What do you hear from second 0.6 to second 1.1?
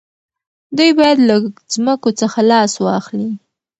دوی